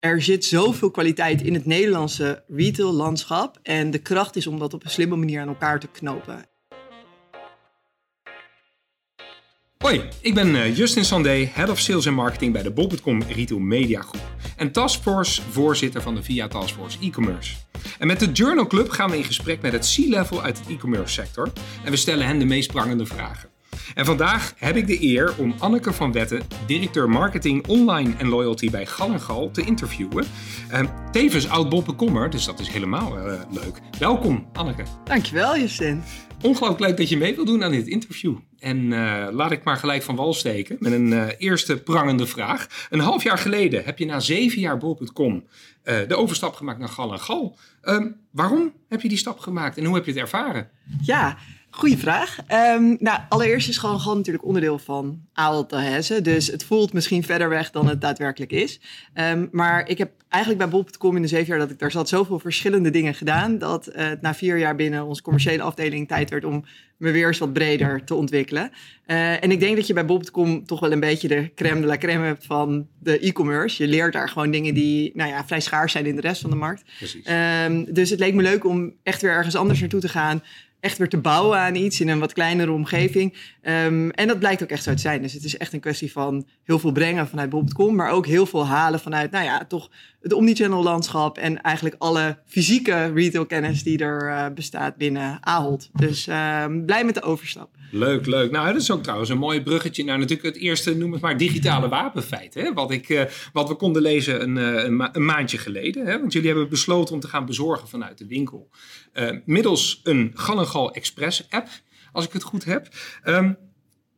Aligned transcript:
er 0.00 0.22
zit 0.22 0.44
zoveel 0.44 0.90
kwaliteit 0.90 1.42
in 1.42 1.54
het 1.54 1.66
Nederlandse 1.66 2.44
retail-landschap. 2.48 3.58
En 3.62 3.90
de 3.90 3.98
kracht 3.98 4.36
is 4.36 4.46
om 4.46 4.58
dat 4.58 4.74
op 4.74 4.84
een 4.84 4.90
slimme 4.90 5.16
manier 5.16 5.40
aan 5.40 5.48
elkaar 5.48 5.80
te 5.80 5.86
knopen. 5.86 6.44
Hoi, 9.78 10.02
ik 10.20 10.34
ben 10.34 10.54
eh, 10.56 10.76
Justin 10.76 11.04
Sandé, 11.04 11.48
Head 11.52 11.70
of 11.70 11.78
Sales 11.78 12.06
en 12.06 12.14
Marketing 12.14 12.52
bij 12.52 12.62
de 12.62 12.70
Bol.com 12.70 13.22
Retail 13.22 13.60
Media 13.60 14.00
Groep. 14.00 14.34
En 14.56 14.72
Taskforce 14.72 15.42
voorzitter 15.42 16.02
van 16.02 16.14
de 16.14 16.22
VIA 16.22 16.48
Taskforce 16.48 16.98
e-commerce. 17.00 17.56
En 17.98 18.06
met 18.06 18.20
de 18.20 18.32
Journal 18.32 18.66
Club 18.66 18.90
gaan 18.90 19.10
we 19.10 19.16
in 19.16 19.24
gesprek 19.24 19.62
met 19.62 19.72
het 19.72 19.94
C-level 19.94 20.42
uit 20.42 20.56
de 20.66 20.74
e-commerce 20.74 21.12
sector. 21.12 21.52
En 21.84 21.90
we 21.90 21.96
stellen 21.96 22.26
hen 22.26 22.38
de 22.38 22.44
meest 22.44 22.72
prangende 22.72 23.06
vragen. 23.06 23.48
En 23.94 24.04
vandaag 24.04 24.54
heb 24.56 24.76
ik 24.76 24.86
de 24.86 25.02
eer 25.02 25.34
om 25.36 25.54
Anneke 25.58 25.92
van 25.92 26.12
Wetten, 26.12 26.42
directeur 26.66 27.08
marketing 27.08 27.66
online 27.66 28.14
en 28.18 28.28
loyalty 28.28 28.70
bij 28.70 28.86
Gal 28.86 29.12
en 29.12 29.20
Gal, 29.20 29.50
te 29.50 29.64
interviewen. 29.64 30.24
Uh, 30.72 30.80
tevens 31.12 31.48
oud 31.48 31.68
Bol.commer, 31.68 32.30
dus 32.30 32.44
dat 32.44 32.60
is 32.60 32.68
helemaal 32.68 33.18
uh, 33.18 33.40
leuk. 33.50 33.80
Welkom, 33.98 34.46
Anneke. 34.52 34.82
Dankjewel, 35.04 35.58
Justin. 35.58 36.02
Ongelooflijk 36.42 36.80
leuk 36.80 36.96
dat 36.96 37.08
je 37.08 37.16
mee 37.16 37.34
wilt 37.34 37.46
doen 37.46 37.64
aan 37.64 37.70
dit 37.70 37.86
interview. 37.86 38.36
En 38.58 38.76
uh, 38.76 39.26
laat 39.30 39.50
ik 39.50 39.64
maar 39.64 39.76
gelijk 39.76 40.02
van 40.02 40.16
wal 40.16 40.34
steken 40.34 40.76
met 40.80 40.92
een 40.92 41.06
uh, 41.06 41.26
eerste 41.38 41.82
prangende 41.82 42.26
vraag. 42.26 42.86
Een 42.90 43.00
half 43.00 43.22
jaar 43.22 43.38
geleden 43.38 43.84
heb 43.84 43.98
je 43.98 44.06
na 44.06 44.20
zeven 44.20 44.60
jaar 44.60 44.78
bol.com 44.78 45.44
uh, 45.84 45.94
de 46.08 46.16
overstap 46.16 46.54
gemaakt 46.54 46.78
naar 46.78 46.88
Gal 46.88 47.12
en 47.12 47.20
Gal. 47.20 47.58
Um, 47.82 48.16
waarom 48.30 48.72
heb 48.88 49.00
je 49.00 49.08
die 49.08 49.18
stap 49.18 49.38
gemaakt 49.38 49.76
en 49.76 49.84
hoe 49.84 49.94
heb 49.94 50.04
je 50.04 50.10
het 50.10 50.20
ervaren? 50.20 50.70
Ja, 51.02 51.38
Goeie 51.70 51.98
vraag. 51.98 52.38
Um, 52.76 52.96
nou, 53.00 53.20
allereerst 53.28 53.68
is 53.68 53.78
gewoon, 53.78 54.00
gewoon 54.00 54.16
natuurlijk 54.16 54.44
onderdeel 54.44 54.78
van 54.78 55.20
Delhaize. 55.68 56.20
Dus 56.20 56.46
het 56.46 56.64
voelt 56.64 56.92
misschien 56.92 57.22
verder 57.22 57.48
weg 57.48 57.70
dan 57.70 57.88
het 57.88 58.00
daadwerkelijk 58.00 58.52
is. 58.52 58.80
Um, 59.14 59.48
maar 59.52 59.88
ik 59.88 59.98
heb 59.98 60.10
eigenlijk 60.28 60.62
bij 60.62 60.70
Bob.com 60.70 61.16
in 61.16 61.22
de 61.22 61.28
zeven 61.28 61.46
jaar 61.46 61.58
dat 61.58 61.70
ik 61.70 61.78
daar 61.78 61.90
zat 61.90 62.08
zoveel 62.08 62.38
verschillende 62.38 62.90
dingen 62.90 63.14
gedaan... 63.14 63.58
dat 63.58 63.88
uh, 63.88 63.94
het 64.08 64.20
na 64.20 64.34
vier 64.34 64.58
jaar 64.58 64.76
binnen 64.76 65.06
onze 65.06 65.22
commerciële 65.22 65.62
afdeling 65.62 66.08
tijd 66.08 66.30
werd 66.30 66.44
om 66.44 66.64
me 66.96 67.10
weer 67.10 67.26
eens 67.26 67.38
wat 67.38 67.52
breder 67.52 68.04
te 68.04 68.14
ontwikkelen. 68.14 68.70
Uh, 69.06 69.44
en 69.44 69.50
ik 69.50 69.60
denk 69.60 69.76
dat 69.76 69.86
je 69.86 69.92
bij 69.92 70.04
Bob.com 70.04 70.66
toch 70.66 70.80
wel 70.80 70.92
een 70.92 71.00
beetje 71.00 71.28
de 71.28 71.50
crème 71.54 71.80
de 71.80 71.86
la 71.86 71.98
crème 71.98 72.26
hebt 72.26 72.46
van 72.46 72.86
de 72.98 73.18
e-commerce. 73.18 73.82
Je 73.82 73.88
leert 73.88 74.12
daar 74.12 74.28
gewoon 74.28 74.50
dingen 74.50 74.74
die 74.74 75.10
nou 75.14 75.30
ja, 75.30 75.46
vrij 75.46 75.60
schaars 75.60 75.92
zijn 75.92 76.06
in 76.06 76.14
de 76.14 76.20
rest 76.20 76.40
van 76.40 76.50
de 76.50 76.56
markt. 76.56 76.82
Precies. 76.98 77.26
Um, 77.64 77.94
dus 77.94 78.10
het 78.10 78.18
leek 78.18 78.34
me 78.34 78.42
leuk 78.42 78.64
om 78.64 78.92
echt 79.02 79.22
weer 79.22 79.30
ergens 79.30 79.56
anders 79.56 79.80
naartoe 79.80 80.00
te 80.00 80.08
gaan 80.08 80.42
echt 80.80 80.98
weer 80.98 81.08
te 81.08 81.18
bouwen 81.18 81.58
aan 81.58 81.74
iets 81.74 82.00
in 82.00 82.08
een 82.08 82.18
wat 82.18 82.32
kleinere 82.32 82.72
omgeving. 82.72 83.34
Um, 83.62 84.10
en 84.10 84.28
dat 84.28 84.38
blijkt 84.38 84.62
ook 84.62 84.68
echt 84.68 84.82
zo 84.82 84.90
te 84.90 84.98
zijn. 84.98 85.22
Dus 85.22 85.32
het 85.32 85.44
is 85.44 85.56
echt 85.56 85.72
een 85.72 85.80
kwestie 85.80 86.12
van 86.12 86.46
heel 86.62 86.78
veel 86.78 86.92
brengen 86.92 87.28
vanuit 87.28 87.50
Bob.com, 87.50 87.94
maar 87.94 88.10
ook 88.10 88.26
heel 88.26 88.46
veel 88.46 88.66
halen 88.66 89.00
vanuit, 89.00 89.30
nou 89.30 89.44
ja, 89.44 89.64
toch 89.64 89.90
het 90.20 90.32
omnichannel 90.32 90.82
landschap 90.82 91.38
en 91.38 91.62
eigenlijk 91.62 91.96
alle 91.98 92.38
fysieke 92.46 93.12
retailkennis 93.14 93.82
die 93.82 93.98
er 93.98 94.28
uh, 94.28 94.46
bestaat 94.54 94.96
binnen 94.96 95.38
Ahold. 95.40 95.90
Dus 95.92 96.26
um, 96.26 96.84
blij 96.84 97.04
met 97.04 97.14
de 97.14 97.22
overstap. 97.22 97.78
Leuk, 97.92 98.26
leuk. 98.26 98.50
Nou, 98.50 98.72
dat 98.72 98.82
is 98.82 98.90
ook 98.90 99.02
trouwens 99.02 99.30
een 99.30 99.38
mooi 99.38 99.62
bruggetje 99.62 100.04
naar 100.04 100.18
natuurlijk 100.18 100.54
het 100.54 100.62
eerste, 100.62 100.96
noem 100.96 101.12
het 101.12 101.20
maar, 101.20 101.36
digitale 101.36 101.88
wapenfeit. 101.88 102.54
Hè? 102.54 102.72
Wat, 102.72 102.90
ik, 102.90 103.08
uh, 103.08 103.22
wat 103.52 103.68
we 103.68 103.74
konden 103.74 104.02
lezen 104.02 104.42
een, 104.42 104.56
uh, 104.56 104.84
een, 104.84 104.96
ma 104.96 105.08
een, 105.12 105.24
maandje 105.24 105.58
geleden. 105.58 106.06
Hè? 106.06 106.18
Want 106.20 106.32
jullie 106.32 106.48
hebben 106.48 106.68
besloten 106.68 107.14
om 107.14 107.20
te 107.20 107.28
gaan 107.28 107.46
bezorgen 107.46 107.88
vanuit 107.88 108.18
de 108.18 108.26
winkel. 108.26 108.70
Middels 109.44 110.00
een 110.02 110.30
Gallengal 110.70 110.94
Express 110.94 111.46
app, 111.50 111.68
als 112.12 112.24
ik 112.24 112.32
het 112.32 112.42
goed 112.42 112.64
heb. 112.64 112.88
Um, 113.24 113.56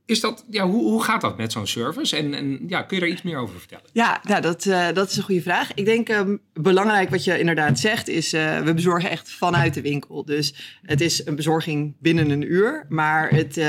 is 0.05 0.20
dat, 0.20 0.45
ja, 0.50 0.67
hoe, 0.67 0.83
hoe 0.83 1.03
gaat 1.03 1.20
dat 1.20 1.36
met 1.36 1.53
zo'n 1.53 1.67
service? 1.67 2.17
En, 2.17 2.34
en 2.34 2.69
ja, 2.69 2.83
kun 2.83 2.97
je 2.97 3.03
daar 3.03 3.12
iets 3.12 3.22
meer 3.22 3.36
over 3.36 3.59
vertellen? 3.59 3.84
Ja, 3.92 4.20
nou, 4.22 4.42
dat, 4.42 4.64
uh, 4.64 4.92
dat 4.92 5.11
is 5.11 5.17
een 5.17 5.22
goede 5.22 5.42
vraag. 5.42 5.75
Ik 5.75 5.84
denk 5.84 6.09
um, 6.09 6.41
belangrijk 6.53 7.11
wat 7.11 7.25
je 7.25 7.39
inderdaad 7.39 7.78
zegt 7.78 8.09
is, 8.09 8.34
uh, 8.34 8.61
we 8.61 8.75
bezorgen 8.75 9.11
echt 9.11 9.33
vanuit 9.33 9.75
de 9.75 9.81
winkel. 9.81 10.25
Dus 10.25 10.78
het 10.83 11.00
is 11.00 11.27
een 11.27 11.36
bezorging 11.36 11.94
binnen 11.98 12.31
een 12.31 12.53
uur, 12.53 12.87
maar 12.89 13.31
het, 13.31 13.56
uh, 13.56 13.64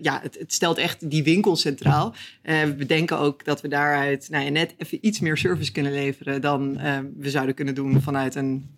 ja, 0.00 0.20
het, 0.22 0.44
stelt 0.46 0.78
echt 0.78 1.10
die 1.10 1.24
winkel 1.24 1.56
centraal. 1.56 2.14
we 2.42 2.74
bedenken 2.78 3.18
ook 3.18 3.44
dat 3.44 3.60
we 3.60 3.68
daaruit 3.68 4.28
nou 4.30 4.44
ja, 4.44 4.50
net 4.50 4.74
even 4.76 4.98
iets 5.00 5.20
meer 5.20 5.36
service 5.36 5.72
kunnen 5.72 5.92
leveren 5.92 6.40
dan 6.40 6.78
we 7.16 7.30
zouden 7.30 7.54
kunnen 7.54 7.74
doen 7.74 8.02
vanuit 8.02 8.34
een 8.34 8.68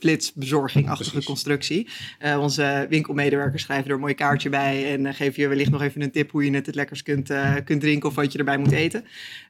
flitsbezorgingachtige 0.00 1.24
constructie. 1.24 1.88
Uh, 2.24 2.40
onze 2.40 2.86
winkelmedewerkers 2.88 3.62
schrijven 3.62 3.88
er 3.88 3.94
een 3.94 4.00
mooi 4.00 4.14
kaartje 4.14 4.48
bij 4.48 4.92
en 4.92 5.04
uh, 5.04 5.14
geven 5.14 5.42
je 5.42 5.48
wellicht 5.48 5.70
nog 5.70 5.82
even 5.82 6.02
een 6.02 6.10
tip 6.10 6.30
hoe 6.30 6.44
je 6.44 6.50
het 6.50 6.66
het 6.66 6.74
lekkers 6.74 7.02
kunt, 7.02 7.30
uh, 7.30 7.54
kunt 7.64 7.80
drinken 7.80 8.08
of 8.08 8.14
wat 8.14 8.32
je 8.32 8.38
erbij 8.38 8.58
moet 8.58 8.72
eten. 8.72 9.04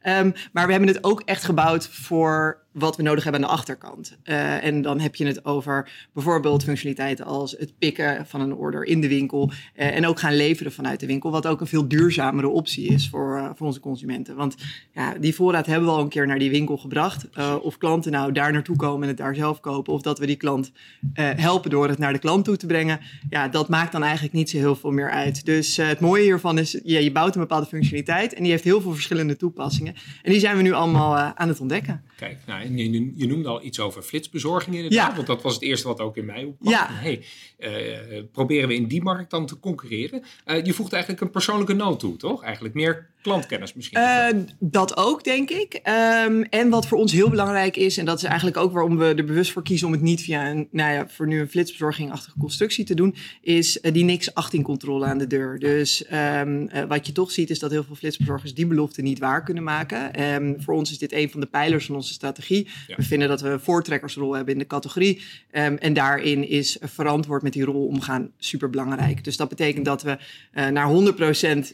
Um, 0.06 0.32
maar 0.52 0.66
we 0.66 0.72
hebben 0.72 0.88
het 0.88 1.04
ook 1.04 1.22
echt 1.24 1.44
gebouwd 1.44 1.88
voor 1.88 2.59
wat 2.72 2.96
we 2.96 3.02
nodig 3.02 3.24
hebben 3.24 3.42
aan 3.42 3.48
de 3.48 3.54
achterkant. 3.54 4.18
Uh, 4.24 4.64
en 4.64 4.82
dan 4.82 5.00
heb 5.00 5.14
je 5.14 5.26
het 5.26 5.44
over 5.44 5.90
bijvoorbeeld 6.12 6.64
functionaliteiten 6.64 7.24
als 7.24 7.54
het 7.58 7.78
pikken 7.78 8.26
van 8.26 8.40
een 8.40 8.54
order 8.54 8.84
in 8.84 9.00
de 9.00 9.08
winkel. 9.08 9.50
Uh, 9.76 9.96
en 9.96 10.06
ook 10.06 10.20
gaan 10.20 10.36
leveren 10.36 10.72
vanuit 10.72 11.00
de 11.00 11.06
winkel. 11.06 11.30
Wat 11.30 11.46
ook 11.46 11.60
een 11.60 11.66
veel 11.66 11.88
duurzamere 11.88 12.48
optie 12.48 12.86
is 12.86 13.08
voor, 13.08 13.38
uh, 13.38 13.50
voor 13.54 13.66
onze 13.66 13.80
consumenten. 13.80 14.36
Want 14.36 14.56
ja, 14.92 15.14
die 15.14 15.34
voorraad 15.34 15.66
hebben 15.66 15.88
we 15.88 15.94
al 15.94 16.00
een 16.00 16.08
keer 16.08 16.26
naar 16.26 16.38
die 16.38 16.50
winkel 16.50 16.76
gebracht. 16.76 17.28
of 17.62 17.78
klanten 17.78 18.12
nou 18.12 18.32
daar 18.32 18.52
naartoe 18.52 18.76
komen 18.76 19.02
en 19.02 19.08
het 19.08 19.16
daar 19.16 19.34
zelf 19.34 19.60
kopen. 19.60 19.92
Of 19.92 20.02
dat 20.02 20.18
we 20.18 20.26
die 20.26 20.36
klant 20.36 20.72
helpen 21.14 21.70
door 21.70 21.88
het 21.88 21.98
naar 21.98 22.12
de 22.12 22.18
klant 22.18 22.44
toe 22.44 22.56
te 22.56 22.66
brengen. 22.66 23.00
Ja, 23.30 23.48
dat 23.48 23.68
maakt 23.68 23.92
dan 23.92 24.02
eigenlijk 24.02 24.32
niet 24.32 24.50
zo 24.50 24.56
heel 24.56 24.76
veel 24.76 24.90
meer 24.90 25.10
uit. 25.10 25.44
Dus 25.44 25.76
het 25.76 26.00
mooie 26.00 26.22
hiervan 26.22 26.58
is, 26.58 26.80
ja, 26.82 26.98
je 26.98 27.12
bouwt 27.12 27.34
een 27.34 27.40
bepaalde 27.40 27.66
functionaliteit. 27.66 28.34
En 28.34 28.42
die 28.42 28.50
heeft 28.50 28.64
heel 28.64 28.80
veel 28.80 28.92
verschillende 28.92 29.36
toepassingen. 29.36 29.94
En 30.22 30.30
die 30.30 30.40
zijn 30.40 30.56
we 30.56 30.62
nu 30.62 30.72
allemaal 30.72 31.16
aan 31.16 31.48
het 31.48 31.60
ontdekken. 31.60 32.02
Kijk, 32.16 32.38
nou, 32.46 32.59
je, 32.62 33.12
je, 33.14 33.26
noemde 33.26 33.48
al 33.48 33.64
iets 33.64 33.80
over 33.80 34.02
flitsbezorging 34.02 34.76
inderdaad. 34.76 35.10
Ja. 35.10 35.14
Want 35.14 35.26
dat 35.26 35.42
was 35.42 35.54
het 35.54 35.62
eerste 35.62 35.88
wat 35.88 36.00
ook 36.00 36.16
in 36.16 36.24
mij 36.24 36.44
opkwam. 36.44 36.72
Ja. 36.72 36.88
Hey, 36.90 37.24
uh, 37.58 38.22
proberen 38.32 38.68
we 38.68 38.74
in 38.74 38.86
die 38.86 39.02
markt 39.02 39.30
dan 39.30 39.46
te 39.46 39.58
concurreren? 39.58 40.22
Uh, 40.46 40.64
je 40.64 40.72
voegt 40.72 40.92
eigenlijk 40.92 41.22
een 41.22 41.30
persoonlijke 41.30 41.72
noot 41.72 42.00
toe, 42.00 42.16
toch? 42.16 42.42
Eigenlijk 42.42 42.74
meer 42.74 43.10
klantkennis 43.22 43.74
misschien. 43.74 43.98
Uh, 44.00 44.26
dat 44.58 44.96
ook, 44.96 45.24
denk 45.24 45.50
ik. 45.50 45.80
Um, 46.26 46.42
en 46.42 46.68
wat 46.68 46.86
voor 46.86 46.98
ons 46.98 47.12
heel 47.12 47.30
belangrijk 47.30 47.76
is, 47.76 47.96
en 47.96 48.04
dat 48.04 48.18
is 48.18 48.24
eigenlijk 48.24 48.56
ook 48.56 48.72
waarom 48.72 48.98
we 48.98 49.14
er 49.14 49.24
bewust 49.24 49.52
voor 49.52 49.62
kiezen 49.62 49.86
om 49.86 49.92
het 49.92 50.02
niet 50.02 50.22
via 50.22 50.50
een, 50.50 50.68
nou 50.70 50.92
ja, 50.92 51.08
voor 51.08 51.26
nu 51.26 51.40
een 51.40 51.48
flitsbezorgingachtige 51.48 52.38
constructie 52.38 52.84
te 52.84 52.94
doen, 52.94 53.14
is 53.42 53.78
die 53.92 54.04
niks 54.04 54.34
18 54.34 54.62
controle 54.62 55.06
aan 55.06 55.18
de 55.18 55.26
deur. 55.26 55.58
Dus 55.58 56.04
um, 56.12 56.70
wat 56.88 57.06
je 57.06 57.12
toch 57.12 57.30
ziet 57.30 57.50
is 57.50 57.58
dat 57.58 57.70
heel 57.70 57.84
veel 57.84 57.94
flitsbezorgers 57.94 58.54
die 58.54 58.66
belofte 58.66 59.02
niet 59.02 59.18
waar 59.18 59.44
kunnen 59.44 59.62
maken. 59.62 60.22
Um, 60.22 60.62
voor 60.62 60.74
ons 60.74 60.90
is 60.90 60.98
dit 60.98 61.12
een 61.12 61.30
van 61.30 61.40
de 61.40 61.46
pijlers 61.46 61.86
van 61.86 61.94
onze 61.94 62.12
strategie. 62.12 62.68
Ja. 62.86 62.96
We 62.96 63.02
vinden 63.02 63.28
dat 63.28 63.40
we 63.40 63.48
een 63.48 63.60
voortrekkersrol 63.60 64.34
hebben 64.34 64.52
in 64.52 64.60
de 64.60 64.66
categorie. 64.66 65.22
En 65.50 65.92
daarin 65.92 66.48
is 66.48 66.76
verantwoord 66.80 67.42
met 67.42 67.52
die 67.52 67.64
rol 67.64 67.86
omgaan 67.86 68.30
super 68.38 68.70
belangrijk. 68.70 69.24
Dus 69.24 69.36
dat 69.36 69.48
betekent 69.48 69.84
dat 69.84 70.02
we 70.02 70.18
naar 70.52 71.14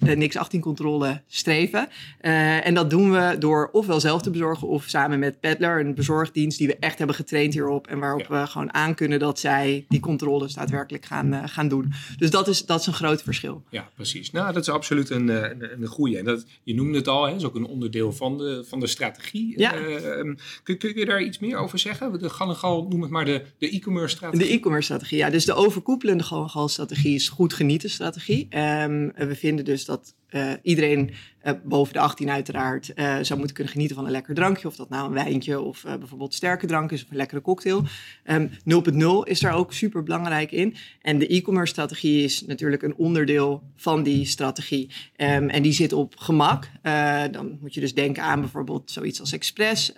100% 0.01 0.17
niks 0.17 0.37
18 0.37 0.61
controle 0.61 1.23
streven. 1.37 1.89
Uh, 2.21 2.67
en 2.67 2.75
dat 2.75 2.91
doen 2.91 3.13
we 3.13 3.37
door 3.39 3.69
ofwel 3.73 4.01
zelf 4.01 4.23
te 4.23 4.31
bezorgen 4.31 4.69
of 4.69 4.85
samen 4.87 5.19
met 5.19 5.41
Peddler, 5.41 5.81
een 5.81 5.95
bezorgdienst 5.95 6.59
die 6.59 6.67
we 6.67 6.77
echt 6.77 6.99
hebben 6.99 7.17
getraind 7.17 7.53
hierop. 7.53 7.87
En 7.87 7.99
waarop 7.99 8.27
ja. 8.29 8.41
we 8.41 8.47
gewoon 8.47 8.75
aankunnen 8.75 9.19
dat 9.19 9.39
zij 9.39 9.85
die 9.89 10.01
controles 10.01 10.55
daadwerkelijk 10.55 11.05
gaan, 11.05 11.35
uh, 11.35 11.43
gaan 11.47 11.69
doen. 11.69 11.93
Dus 12.19 12.31
dat 12.31 12.49
is, 12.49 12.67
dat 12.67 12.81
is 12.81 12.87
een 12.87 12.93
groot 12.93 13.23
verschil. 13.23 13.65
Ja, 13.71 13.89
precies. 13.95 14.31
Nou, 14.31 14.53
dat 14.53 14.63
is 14.63 14.69
absoluut 14.69 15.11
een, 15.11 15.29
een, 15.29 15.83
een 15.83 15.87
goede. 15.87 16.19
En 16.19 16.25
dat, 16.25 16.47
je 16.63 16.75
noemde 16.75 16.99
het 16.99 17.09
al, 17.09 17.27
hè, 17.27 17.35
is 17.35 17.45
ook 17.45 17.55
een 17.55 17.67
onderdeel 17.67 18.13
van 18.13 18.39
de, 18.39 18.65
van 18.69 18.81
de 18.81 18.87
strategie. 18.87 19.59
Ja. 19.61 19.73
kun, 20.63 20.79
kun 20.79 20.93
je 20.95 21.05
daar 21.05 21.23
iets 21.23 21.39
meer 21.39 21.57
over 21.57 21.79
zeggen? 21.79 22.19
De 22.19 22.31
Gallengal, 22.31 22.87
noem 22.89 23.03
het 23.03 23.11
maar 23.11 23.25
de, 23.25 23.43
de 23.59 23.71
e-commerce 23.71 24.17
strategie. 24.17 24.47
De 24.47 24.53
e-commerce 24.53 24.85
strategie, 24.85 25.19
ja. 25.19 25.31
Dus 25.31 25.45
de 25.45 25.55
overkoepelende 25.55 26.25
Gallengal 26.25 26.69
strategie 26.69 27.15
is 27.15 27.29
goed 27.29 27.55
genieten 27.55 27.91
strategie. 27.91 28.49
Um, 28.59 29.13
we 29.17 29.35
vinden 29.35 29.65
dus 29.65 29.85
dat 29.85 30.15
uh, 30.31 30.53
iedereen 30.63 31.11
uh, 31.45 31.53
boven 31.65 31.93
de 31.93 31.99
18 31.99 32.31
uiteraard 32.31 32.93
uh, 32.95 33.17
zou 33.21 33.39
moeten 33.39 33.55
kunnen 33.55 33.73
genieten 33.73 33.97
van 33.97 34.05
een 34.05 34.11
lekker 34.11 34.35
drankje. 34.35 34.69
Of 34.69 34.77
dat 34.77 34.89
nou 34.89 35.07
een 35.07 35.13
wijntje 35.13 35.61
of 35.61 35.85
bijvoorbeeld 35.99 36.35
sterke 36.35 36.67
drank 36.67 36.93
is 36.93 37.05
of 37.05 37.11
een 37.11 37.17
lekkere 37.17 37.41
cocktail. 37.41 37.83
Um, 38.25 38.51
0.0 38.51 39.07
is 39.25 39.41
daar 39.41 39.55
ook 39.55 39.73
super 39.73 40.03
belangrijk 40.03 40.53
in. 40.53 40.75
En 41.03 41.19
de 41.19 41.27
e-commerce 41.27 41.73
strategie 41.73 42.25
is 42.25 42.47
natuurlijk 42.47 42.83
een 42.83 42.97
onderdeel 42.97 43.63
van 43.77 44.03
die 44.03 44.25
strategie. 44.25 44.91
Um, 45.17 45.49
en 45.49 45.63
die 45.63 45.73
zit 45.73 45.93
op 45.93 46.17
gemak. 46.17 46.69
dan 47.31 47.59
moet 47.61 47.75
je 47.75 47.81
dus 47.81 47.95
denken 47.95 48.22
aan 48.22 48.41
bijvoorbeeld 48.41 48.91
zoiets 48.91 49.21
als 49.21 49.33
Express. 49.33 49.93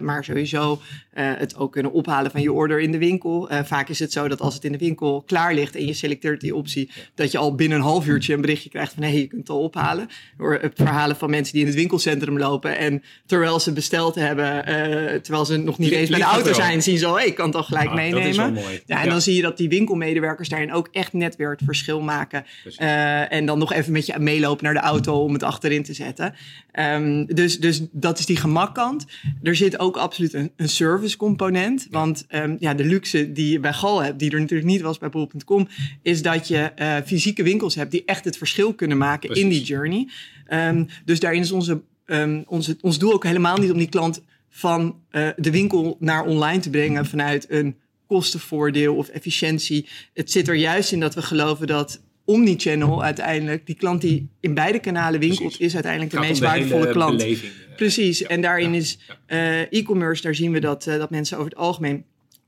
maar 0.00 0.24
sowieso 0.24 0.80
het 1.12 1.56
ook 1.56 1.72
kunnen 1.72 1.92
ophalen 1.92 2.30
van 2.30 2.40
je 2.40 2.52
order 2.52 2.80
in 2.80 2.92
de 2.92 2.98
winkel. 2.98 3.48
vaak 3.64 3.88
is 3.88 3.98
het 3.98 4.12
zo 4.12 4.28
dat 4.28 4.40
als 4.40 4.54
het 4.54 4.64
in 4.64 4.72
de 4.72 4.78
winkel 4.78 5.22
klaar 5.26 5.54
ligt 5.54 5.76
en 5.76 5.86
je 5.86 5.92
selecteert 5.92 6.40
die 6.40 6.54
optie, 6.54 6.90
dat 7.14 7.32
je 7.32 7.38
al 7.38 7.54
binnen 7.54 7.78
een 7.78 7.84
half 7.84 8.06
uurtje 8.06 8.34
een 8.34 8.40
berichtje 8.40 8.70
krijgt 8.70 8.92
van 8.92 9.02
hé, 9.02 9.08
hey, 9.08 9.18
je 9.20 9.26
kunt 9.26 9.48
al 9.48 9.65
ophalen. 9.66 10.08
Door 10.36 10.60
achterhalen 10.62 11.16
van 11.16 11.30
mensen 11.30 11.52
die 11.52 11.62
in 11.62 11.68
het 11.68 11.76
winkelcentrum 11.76 12.38
lopen. 12.38 12.78
En 12.78 13.02
terwijl 13.26 13.60
ze 13.60 13.72
besteld 13.72 14.14
hebben, 14.14 14.66
eh, 14.66 14.74
terwijl 15.20 15.44
ze 15.44 15.56
nog 15.56 15.78
niet 15.78 15.90
eens 15.90 16.10
bij 16.10 16.18
de 16.18 16.24
auto 16.24 16.52
zijn, 16.52 16.82
zien 16.82 16.98
ze 16.98 17.06
al, 17.06 17.16
hey, 17.16 17.26
ik 17.26 17.34
kan 17.34 17.46
het 17.46 17.56
al 17.56 17.62
gelijk 17.62 17.92
meenemen. 17.92 18.58
Ja, 18.86 19.02
en 19.02 19.08
dan 19.08 19.20
zie 19.20 19.34
je 19.34 19.42
dat 19.42 19.56
die 19.56 19.68
winkelmedewerkers 19.68 20.48
daarin 20.48 20.72
ook 20.72 20.88
echt 20.92 21.12
net 21.12 21.36
weer 21.36 21.50
het 21.50 21.62
verschil 21.64 22.00
maken. 22.00 22.44
Eh, 22.76 23.32
en 23.32 23.46
dan 23.46 23.58
nog 23.58 23.72
even 23.72 23.92
met 23.92 24.06
je 24.06 24.18
meelopen 24.18 24.64
naar 24.64 24.74
de 24.74 24.80
auto 24.80 25.22
om 25.22 25.32
het 25.32 25.42
achterin 25.42 25.82
te 25.82 25.94
zetten. 25.94 26.34
Ehm, 26.72 27.24
dus, 27.24 27.60
dus 27.60 27.82
dat 27.92 28.18
is 28.18 28.26
die 28.26 28.36
gemakkant. 28.36 29.06
Er 29.42 29.56
zit 29.56 29.78
ook 29.78 29.96
absoluut 29.96 30.34
een, 30.34 30.52
een 30.56 30.68
service 30.68 31.16
component. 31.16 31.86
Want 31.90 32.24
ehm, 32.28 32.56
ja, 32.58 32.74
de 32.74 32.84
luxe 32.84 33.32
die 33.32 33.52
je 33.52 33.60
bij 33.60 33.72
Gal 33.72 34.02
hebt, 34.02 34.18
die 34.18 34.30
er 34.30 34.40
natuurlijk 34.40 34.68
niet 34.68 34.80
was 34.80 34.98
bij 34.98 35.08
bol.com, 35.08 35.68
is 36.02 36.22
dat 36.22 36.48
je 36.48 36.58
eh, 36.58 36.96
fysieke 37.06 37.42
winkels 37.42 37.74
hebt 37.74 37.90
die 37.90 38.02
echt 38.06 38.24
het 38.24 38.36
verschil 38.36 38.74
kunnen 38.74 38.98
maken 38.98 39.30
in 39.30 39.48
die 39.48 39.55
Journey. 39.62 40.08
Ehm, 40.46 40.84
dus 41.04 41.20
daarin 41.20 41.40
is 41.40 41.52
onze, 41.52 41.82
ehm, 42.06 42.42
onze, 42.46 42.76
ons 42.80 42.98
doel 42.98 43.12
ook 43.12 43.24
helemaal 43.24 43.56
niet 43.56 43.70
om 43.70 43.78
die 43.78 43.88
klant 43.88 44.22
van 44.48 45.00
eh, 45.10 45.28
de 45.36 45.50
winkel 45.50 45.96
naar 46.00 46.24
online 46.24 46.60
te 46.60 46.70
brengen 46.70 47.06
vanuit 47.06 47.46
een 47.50 47.76
kostenvoordeel 48.06 48.96
of 48.96 49.08
efficiëntie. 49.08 49.88
Het 50.14 50.30
zit 50.30 50.48
er 50.48 50.54
juist 50.54 50.92
in 50.92 51.00
dat 51.00 51.14
we 51.14 51.22
geloven 51.22 51.66
dat 51.66 52.02
omnichannel 52.24 53.02
uiteindelijk, 53.02 53.66
die 53.66 53.74
klant 53.74 54.00
die 54.00 54.28
in 54.40 54.54
beide 54.54 54.78
kanalen 54.78 55.20
winkelt, 55.20 55.40
Precies. 55.40 55.66
is 55.66 55.74
uiteindelijk 55.74 56.12
de 56.12 56.18
meest 56.18 56.40
de 56.40 56.46
waardevolle 56.46 56.90
klant. 56.90 57.16
beleving, 57.16 57.52
eh, 57.52 57.76
Precies, 57.76 58.18
ja, 58.18 58.26
en 58.26 58.40
daarin 58.40 58.72
ja, 58.72 58.78
is 58.78 58.98
eh, 59.26 59.72
e-commerce, 59.72 60.22
daar 60.22 60.34
zien 60.34 60.52
we 60.52 60.60
dat, 60.60 60.84
dat 60.84 61.10
mensen 61.10 61.38
over 61.38 61.50
het 61.50 61.58
algemeen 61.58 62.04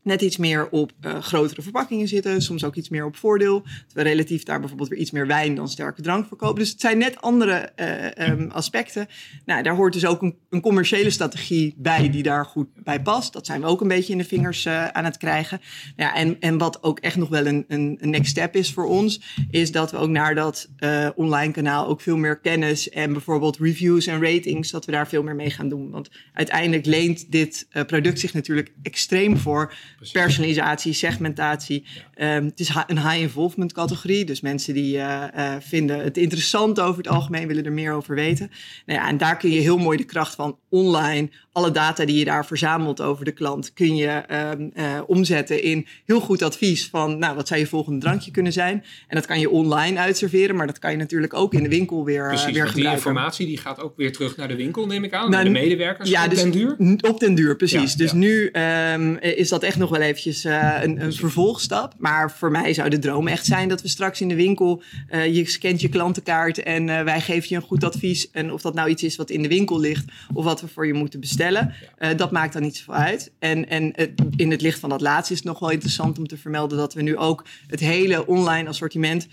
net 0.09 0.23
iets 0.23 0.37
meer 0.37 0.69
op 0.71 0.93
eh, 1.01 1.19
grotere 1.19 1.63
verpakkingen 1.63 2.09
zitten. 2.09 2.43
Soms 2.43 2.65
ook 2.65 2.75
iets 2.75 2.89
meer 2.89 3.05
op 3.05 3.17
voordeel. 3.17 3.63
We 3.93 4.03
relatief 4.03 4.43
daar 4.43 4.59
bijvoorbeeld 4.59 4.89
weer 4.89 4.99
iets 4.99 5.11
meer 5.11 5.27
wijn 5.27 5.55
dan 5.55 5.69
sterke 5.69 6.03
drank 6.03 6.27
verkopen. 6.27 6.59
Dus 6.59 6.71
het 6.71 6.81
zijn 6.81 6.99
net 6.99 7.21
andere 7.21 7.53
eh, 7.53 8.29
ehm, 8.29 8.49
aspecten. 8.51 9.07
Nou, 9.45 9.63
daar 9.63 9.75
hoort 9.75 9.93
dus 9.93 10.07
ook 10.07 10.23
een, 10.23 10.37
een 10.51 10.61
commerciële 10.61 11.11
strategie 11.11 11.75
bij 11.77 12.11
die 12.11 12.23
daar 12.23 12.45
goed 12.45 12.69
bij 12.75 13.03
past. 13.03 13.33
Dat 13.33 13.47
zijn 13.47 13.61
we 13.61 13.67
ook 13.67 13.81
een 13.81 13.89
beetje 13.89 14.13
in 14.13 14.19
de 14.19 14.25
vingers 14.25 14.65
eh, 14.65 14.89
aan 14.89 15.05
het 15.05 15.17
krijgen. 15.17 15.61
Ja, 15.97 16.15
en, 16.15 16.41
en 16.41 16.59
wat 16.59 16.83
ook 16.83 16.99
echt 16.99 17.17
nog 17.17 17.29
wel 17.29 17.47
een, 17.47 17.65
een, 17.69 17.99
next 18.01 18.31
step 18.31 18.57
is 18.57 18.73
voor 18.73 18.87
ons, 18.87 19.21
is 19.51 19.73
dat 19.73 19.91
we 19.91 19.97
ook 19.97 20.09
naar 20.09 20.35
dat 20.35 20.69
online 21.15 21.53
kanaal 21.53 21.87
ook 21.87 22.01
veel 22.01 22.17
meer 22.17 22.39
kennis 22.39 22.89
en 22.89 23.13
bijvoorbeeld 23.13 23.59
reviews 23.59 24.07
en 24.07 24.23
ratings, 24.23 24.71
dat 24.71 24.85
we 24.85 24.93
daar 24.93 25.09
veel 25.09 25.23
meer 25.23 25.35
mee 25.35 25.51
gaan 25.51 25.69
doen. 25.69 25.91
Want 25.91 26.11
uiteindelijk 26.33 26.87
leent 26.87 27.33
dit 27.33 27.67
product 27.87 28.21
zich 28.21 28.35
natuurlijk 28.35 28.73
extreem 28.83 29.37
voor 29.37 29.75
Precies. 29.99 30.21
personalisatie, 30.21 30.93
segmentatie. 30.93 31.85
Ehm, 32.15 32.45
het 32.45 32.61
is 32.61 32.71
een 32.87 33.09
high 33.09 33.21
involvement 33.21 33.73
categorie, 33.73 34.25
dus 34.25 34.41
mensen 34.41 34.75
die 34.75 34.99
eh, 34.99 35.55
eh, 35.55 35.63
vinden 35.63 36.05
het 36.05 36.17
interessant 36.17 36.81
over 36.81 36.97
het 36.97 37.09
algemeen, 37.09 37.47
willen 37.47 37.65
er 37.65 37.73
meer 37.73 37.93
over 37.93 38.15
weten. 38.15 38.51
Nou 38.87 39.01
ja, 39.01 39.09
en 39.09 39.17
daar 39.17 39.37
kun 39.37 39.51
je 39.51 39.61
heel 39.61 39.79
mooi 39.79 39.97
de 39.97 40.05
kracht 40.05 40.35
van 40.35 40.59
online, 40.69 41.31
alle 41.53 41.71
data 41.71 42.05
die 42.05 42.19
je 42.19 42.25
daar 42.25 42.47
verzamelt 42.47 43.01
over 43.01 43.25
de 43.25 43.33
klant, 43.33 43.73
kun 43.73 43.97
je 43.97 44.07
ehm, 44.07 44.69
eh, 44.75 45.01
omzetten 45.07 45.63
in 45.63 45.87
heel 46.05 46.21
goed 46.21 46.43
advies 46.43 46.89
van, 46.89 47.19
nou, 47.19 47.37
wat 47.37 47.49
zou 47.49 47.61
je 47.61 47.67
volgende 47.67 48.01
drankje 48.01 48.31
kunnen 48.31 48.53
zijn? 48.53 48.85
En 49.09 49.17
dat 49.17 49.27
kan 49.27 49.41
je 49.41 49.51
online 49.51 49.99
uitserveren, 49.99 50.57
maar 50.57 50.67
dat 50.67 50.79
kan 50.79 50.91
je 50.91 50.97
natuurlijk 50.97 51.35
ook 51.35 51.55
in 51.55 51.63
de 51.63 51.69
winkel 51.69 52.05
weer, 52.05 52.29
Precies, 52.29 52.45
weer 52.45 52.55
want 52.55 52.67
die 52.67 52.75
gebruiken. 52.75 53.11
informatie 53.11 53.47
die 53.47 53.59
gaat 53.59 53.81
ook 53.81 53.97
weer 53.97 54.13
terug 54.13 54.37
naar 54.37 54.49
de 54.49 54.57
winkel, 54.57 54.87
neem 54.87 55.05
ik 55.05 55.13
aan. 55.13 55.21
Nou, 55.21 55.31
naar 55.31 55.45
de 55.45 55.51
medewerkers 55.51 56.09
ja, 56.09 56.25
op 56.25 56.31
dus 56.31 56.43
den 56.43 56.51
duur. 56.51 56.77
Op 57.11 57.21
den 57.21 57.35
duur, 57.35 57.57
precies. 57.57 57.93
Ja, 57.93 57.99
dus 57.99 58.13
nu 58.13 58.47
ehm, 58.47 59.15
is 59.15 59.49
dat 59.49 59.63
echt 59.63 59.77
nog 59.77 59.88
wel 59.91 60.01
eventjes 60.01 60.45
eh, 60.45 60.79
een, 60.83 61.03
een 61.03 61.13
vervolgstap. 61.13 61.95
Maar 61.99 62.31
voor 62.31 62.51
mij 62.51 62.75
zou 62.75 62.89
de 62.89 62.99
droom 62.99 63.29
echt 63.29 63.47
zijn 63.47 63.69
dat 63.69 63.83
we 63.83 63.89
straks 63.89 64.21
in 64.21 64.29
de 64.29 64.35
winkel... 64.35 64.83
eh, 65.09 65.35
je 65.35 65.49
scant 65.49 65.81
je 65.81 65.89
klantenkaart 65.89 66.63
en 66.63 66.89
eh, 66.89 67.03
wij 67.03 67.21
geven 67.21 67.49
je 67.49 67.55
een 67.55 67.63
goed 67.63 67.85
advies. 67.85 68.31
En 68.31 68.53
of 68.53 68.63
dat 68.63 68.75
nou 68.75 68.89
iets 68.89 69.03
is 69.03 69.17
wat 69.17 69.31
in 69.31 69.43
de 69.43 69.49
winkel 69.49 69.81
ligt 69.81 70.05
of 70.35 70.45
wat 70.45 70.61
we 70.61 70.69
voor 70.69 70.87
je 70.87 70.93
moeten 70.93 71.21
bestellen... 71.21 71.75
dat 72.17 72.31
maakt 72.31 72.53
dan 72.53 72.63
niet 72.63 72.77
zoveel 72.77 72.95
uit. 72.95 73.33
En, 73.39 73.69
en 73.69 73.93
in 74.37 74.51
het 74.51 74.61
licht 74.61 74.79
van 74.79 74.89
dat 74.89 75.01
laatste 75.01 75.33
is 75.33 75.39
het 75.39 75.49
nog 75.49 75.59
wel 75.59 75.71
interessant 75.71 76.19
om 76.19 76.27
te 76.27 76.37
vermelden... 76.37 76.79
dat 76.79 76.95
we 76.95 77.03
nu 77.03 77.17
ook 77.17 77.45
het 77.67 77.81
hele 77.81 78.27
online 78.27 78.69
assortiment 78.69 79.29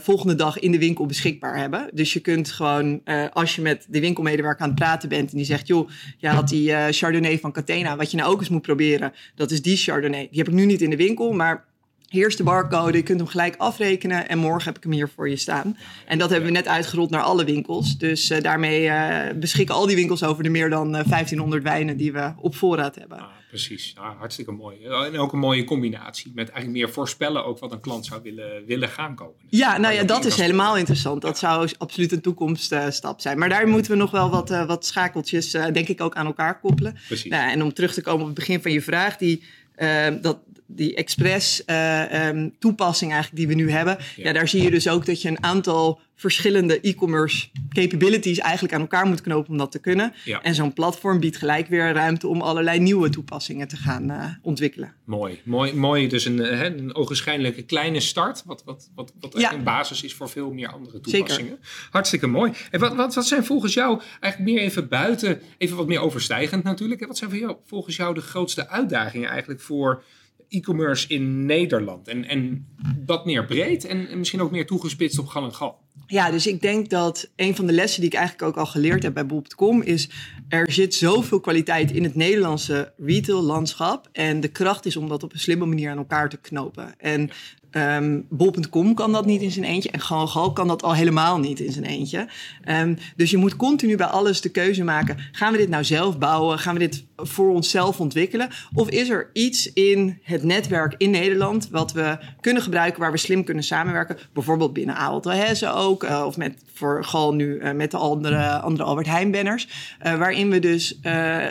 volgende 0.00 0.34
dag 0.34 0.58
in 0.58 0.72
de 0.72 0.78
winkel 0.78 1.06
beschikbaar 1.06 1.58
hebben. 1.58 1.88
Dus 1.92 2.12
je 2.12 2.20
kunt 2.20 2.50
gewoon, 2.50 3.00
als 3.32 3.54
je 3.56 3.62
met 3.62 3.86
de 3.88 4.00
winkelmedewerker 4.00 4.62
aan 4.62 4.70
het 4.70 4.78
praten 4.78 5.08
bent... 5.08 5.30
en 5.30 5.36
die 5.36 5.46
zegt, 5.46 5.66
joh, 5.66 5.90
je 6.18 6.28
had 6.28 6.48
die 6.48 6.92
Chardonnay 6.92 7.38
van 7.38 7.52
Catena... 7.52 7.96
wat 7.96 8.10
je 8.10 8.16
nou 8.16 8.32
ook 8.32 8.40
eens 8.40 8.48
moet 8.48 8.62
proberen, 8.62 9.12
dat 9.34 9.50
is 9.50 9.62
die 9.62 9.76
Chardonnay. 9.90 10.28
Die 10.30 10.38
heb 10.38 10.48
ik 10.48 10.54
nu 10.54 10.64
niet 10.64 10.82
in 10.82 10.90
de 10.90 10.96
winkel, 10.96 11.32
maar... 11.32 11.64
Hier 12.08 12.26
is 12.26 12.36
de 12.36 12.42
barcode, 12.42 12.96
je 12.96 13.02
kunt 13.02 13.20
hem 13.20 13.28
gelijk 13.28 13.56
afrekenen 13.56 14.28
en 14.28 14.38
morgen 14.38 14.64
heb 14.64 14.76
ik 14.76 14.82
hem 14.82 14.92
hier 14.92 15.08
voor 15.08 15.28
je 15.28 15.36
staan. 15.36 15.76
En 16.06 16.18
dat 16.18 16.30
hebben 16.30 16.48
we 16.48 16.54
net 16.54 16.68
uitgerold 16.68 17.10
naar 17.10 17.22
alle 17.22 17.44
winkels. 17.44 17.98
Dus 17.98 18.30
eh, 18.30 18.42
daarmee 18.42 18.88
eh, 18.88 19.34
beschikken 19.36 19.74
al 19.74 19.86
die 19.86 19.96
winkels 19.96 20.22
over 20.22 20.42
de 20.42 20.48
meer 20.48 20.70
dan 20.70 20.86
eh, 20.86 20.92
1500 20.92 21.62
wijnen 21.62 21.96
die 21.96 22.12
we 22.12 22.32
op 22.40 22.54
voorraad 22.54 22.94
hebben. 22.94 23.18
Ah, 23.18 23.26
precies, 23.48 23.94
ah, 23.98 24.18
hartstikke 24.18 24.52
mooi. 24.52 24.84
En 24.84 25.18
ook 25.18 25.32
een 25.32 25.38
mooie 25.38 25.64
combinatie 25.64 26.32
met 26.34 26.48
eigenlijk 26.48 26.84
meer 26.84 26.94
voorspellen 26.94 27.44
ook 27.44 27.58
wat 27.58 27.72
een 27.72 27.80
klant 27.80 28.06
zou 28.06 28.22
willen, 28.22 28.66
willen 28.66 28.88
gaan 28.88 29.14
kopen. 29.14 29.46
Ja, 29.48 29.78
nou 29.78 29.94
ja, 29.94 30.02
dat 30.02 30.24
is 30.24 30.36
helemaal 30.36 30.76
interessant. 30.76 31.22
Dat 31.22 31.38
zou 31.38 31.70
absoluut 31.78 32.12
een 32.12 32.20
toekomststap 32.20 33.20
zijn. 33.20 33.38
Maar 33.38 33.48
daar 33.48 33.68
moeten 33.68 33.92
we 33.92 33.98
nog 33.98 34.10
wel 34.10 34.30
wat, 34.30 34.50
eh, 34.50 34.66
wat 34.66 34.86
schakeltjes, 34.86 35.54
eh, 35.54 35.72
denk 35.72 35.88
ik, 35.88 36.00
ook 36.00 36.14
aan 36.14 36.26
elkaar 36.26 36.60
koppelen. 36.60 36.98
Precies. 37.06 37.30
Nou, 37.30 37.50
en 37.50 37.62
om 37.62 37.72
terug 37.72 37.94
te 37.94 38.02
komen 38.02 38.20
op 38.20 38.26
het 38.26 38.34
begin 38.34 38.62
van 38.62 38.72
je 38.72 38.82
vraag, 38.82 39.16
die, 39.16 39.42
eh, 39.76 40.14
dat, 40.20 40.38
die 40.66 40.94
express 40.94 41.64
eh, 41.64 42.28
ehm, 42.28 42.48
toepassing 42.58 43.12
eigenlijk 43.12 43.42
die 43.42 43.56
we 43.56 43.62
nu 43.62 43.70
hebben. 43.70 43.96
Ja. 44.16 44.24
Ja. 44.24 44.32
daar 44.32 44.48
zie 44.48 44.62
je 44.62 44.70
dus 44.70 44.88
ook 44.88 45.06
dat 45.06 45.22
je 45.22 45.28
een 45.28 45.42
aantal 45.42 46.00
verschillende 46.18 46.80
e-commerce 46.80 47.48
capabilities 47.68 48.38
eigenlijk 48.38 48.74
aan 48.74 48.80
elkaar 48.80 49.06
moet 49.06 49.20
knopen 49.20 49.50
om 49.50 49.58
dat 49.58 49.72
te 49.72 49.78
kunnen. 49.78 50.12
Ja. 50.24 50.42
En 50.42 50.54
zo'n 50.54 50.72
platform 50.72 51.20
biedt 51.20 51.36
gelijk 51.36 51.68
weer 51.68 51.92
ruimte 51.92 52.28
om 52.28 52.40
allerlei 52.40 52.78
nieuwe 52.80 53.10
toepassingen 53.10 53.68
te 53.68 53.76
gaan 53.76 54.10
eh, 54.10 54.24
ontwikkelen. 54.42 54.94
Mooi, 55.04 55.40
mooi, 55.44 55.74
mooi. 55.74 56.08
Dus 56.08 56.24
een, 56.24 56.40
eh, 56.44 56.58
hè, 56.58 56.76
een 56.76 56.94
ogenschijnlijke 56.94 57.62
kleine 57.62 58.00
start, 58.00 58.42
wat, 58.44 58.62
wat, 58.64 58.90
wat, 58.94 59.12
wat 59.20 59.40
Ja. 59.40 59.52
een 59.52 59.62
basis 59.64 60.02
is 60.02 60.14
voor 60.14 60.28
veel 60.28 60.52
meer 60.52 60.68
andere 60.68 60.98
Zeker. 61.02 61.10
toepassingen. 61.10 61.58
Hartstikke 61.90 62.26
mooi. 62.26 62.52
En 62.70 62.80
wat, 62.80 62.94
wat, 62.94 63.14
wat 63.14 63.26
zijn 63.26 63.44
volgens 63.44 63.74
jou, 63.74 64.00
eigenlijk 64.20 64.52
meer 64.52 64.62
even 64.62 64.88
buiten, 64.88 65.40
even 65.58 65.76
wat 65.76 65.86
meer 65.86 66.00
overstijgend 66.00 66.62
natuurlijk, 66.64 67.06
wat 67.06 67.18
zijn 67.18 67.30
voor 67.30 67.38
jou, 67.38 67.56
volgens 67.64 67.96
jou 67.96 68.14
de 68.14 68.20
grootste 68.20 68.68
uitdagingen 68.68 69.28
eigenlijk 69.28 69.60
voor 69.60 70.02
e-commerce 70.48 71.08
in 71.08 71.46
Nederland? 71.46 72.08
En, 72.08 72.24
en 72.24 72.66
dat 72.96 73.24
meer 73.24 73.44
breed 73.44 73.84
en, 73.84 74.08
en 74.08 74.18
misschien 74.18 74.40
ook 74.40 74.50
meer 74.50 74.66
toegespitst 74.66 75.18
op 75.18 75.26
gal 75.26 75.44
en 75.44 75.54
gal. 75.54 75.85
Ja, 76.06 76.30
dus 76.30 76.46
ik 76.46 76.60
denk 76.60 76.90
dat 76.90 77.28
een 77.36 77.56
van 77.56 77.66
de 77.66 77.72
lessen 77.72 78.00
die 78.00 78.10
ik 78.10 78.16
eigenlijk 78.16 78.48
ook 78.48 78.56
al 78.56 78.70
geleerd 78.70 79.02
heb 79.02 79.14
bij 79.14 79.26
bol.com 79.26 79.82
is 79.82 80.08
er 80.48 80.72
zit 80.72 80.94
zoveel 80.94 81.40
kwaliteit 81.40 81.90
in 81.90 82.02
het 82.02 82.14
Nederlandse 82.14 82.92
retail 82.96 83.42
landschap 83.42 84.08
en 84.12 84.40
de 84.40 84.48
kracht 84.48 84.86
is 84.86 84.96
om 84.96 85.08
dat 85.08 85.22
op 85.22 85.32
een 85.32 85.38
slimme 85.38 85.66
manier 85.66 85.90
aan 85.90 85.96
elkaar 85.96 86.28
te 86.28 86.36
knopen. 86.36 86.94
En 86.98 87.30
ehm, 87.70 88.20
bol.com 88.28 88.94
kan 88.94 89.12
dat 89.12 89.26
niet 89.26 89.42
in 89.42 89.50
zijn 89.50 89.64
eentje 89.64 89.90
en 89.90 90.00
Gal 90.00 90.52
kan 90.52 90.68
dat 90.68 90.82
al 90.82 90.94
helemaal 90.94 91.38
niet 91.38 91.60
in 91.60 91.72
zijn 91.72 91.84
eentje. 91.84 92.28
Ehm, 92.64 92.94
dus 93.16 93.30
je 93.30 93.36
moet 93.36 93.56
continu 93.56 93.96
bij 93.96 94.06
alles 94.06 94.40
de 94.40 94.48
keuze 94.48 94.84
maken: 94.84 95.18
gaan 95.32 95.52
we 95.52 95.58
dit 95.58 95.68
nou 95.68 95.84
zelf 95.84 96.18
bouwen? 96.18 96.58
Gaan 96.58 96.74
we 96.74 96.80
dit 96.80 97.04
voor 97.16 97.50
onszelf 97.50 98.00
ontwikkelen? 98.00 98.48
Of 98.74 98.88
is 98.88 99.08
er 99.08 99.30
iets 99.32 99.72
in 99.72 100.18
het 100.22 100.42
netwerk 100.42 100.94
in 100.96 101.10
Nederland 101.10 101.68
wat 101.70 101.92
we 101.92 102.18
kunnen 102.40 102.62
gebruiken 102.62 103.00
waar 103.00 103.12
we 103.12 103.18
slim 103.18 103.44
kunnen 103.44 103.64
samenwerken? 103.64 104.18
Bijvoorbeeld 104.32 104.72
binnen 104.72 104.96
Ahold 104.96 105.22
Delhaize 105.22 105.66
ook, 105.86 106.04
eh, 106.04 106.22
of 106.26 106.36
met 106.36 106.54
voor 106.72 107.04
Gal 107.04 107.34
nu 107.34 107.58
eh, 107.58 107.72
met 107.72 107.90
de 107.90 107.96
andere, 107.96 108.60
andere 108.60 108.84
Albert 108.84 109.06
Heijn 109.06 109.30
banners, 109.30 109.68
eh, 109.98 110.18
waarin 110.18 110.50
we 110.50 110.58
dus 110.58 110.98